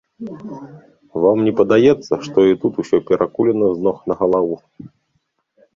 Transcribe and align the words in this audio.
Вам 1.25 1.37
не 1.47 1.53
падаецца, 1.61 2.13
што 2.29 2.39
і 2.53 2.57
тут 2.65 2.73
усё 2.85 2.97
перакулена 3.11 3.65
з 3.77 3.91
ног 3.91 3.97
на 4.13 4.23
галаву? 4.25 4.55